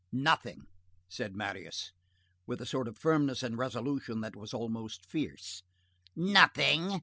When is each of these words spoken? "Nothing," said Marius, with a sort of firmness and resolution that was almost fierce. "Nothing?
"Nothing," 0.11 0.65
said 1.09 1.35
Marius, 1.35 1.91
with 2.47 2.59
a 2.59 2.65
sort 2.65 2.87
of 2.87 2.97
firmness 2.97 3.43
and 3.43 3.55
resolution 3.55 4.21
that 4.21 4.35
was 4.35 4.51
almost 4.51 5.05
fierce. 5.05 5.61
"Nothing? 6.15 6.99